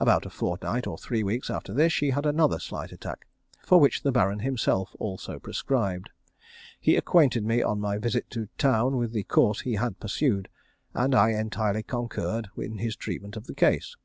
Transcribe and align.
About 0.00 0.24
a 0.24 0.30
fortnight 0.30 0.86
or 0.86 0.96
three 0.96 1.22
weeks 1.22 1.50
after 1.50 1.74
this 1.74 1.92
she 1.92 2.08
had 2.08 2.24
another 2.24 2.58
slight 2.58 2.92
attack, 2.92 3.26
for 3.62 3.78
which 3.78 4.02
the 4.02 4.10
Baron 4.10 4.38
himself 4.38 4.96
also 4.98 5.38
prescribed. 5.38 6.08
He 6.80 6.96
acquainted 6.96 7.44
me 7.44 7.60
on 7.60 7.78
my 7.78 7.98
visit 7.98 8.30
to 8.30 8.48
town 8.56 8.96
with 8.96 9.12
the 9.12 9.24
course 9.24 9.60
he 9.60 9.74
had 9.74 10.00
pursued, 10.00 10.48
and 10.94 11.14
I 11.14 11.32
entirely 11.34 11.82
concurred 11.82 12.48
in 12.56 12.78
his 12.78 12.96
treatment 12.96 13.36
of 13.36 13.46
the 13.48 13.54
case. 13.54 13.96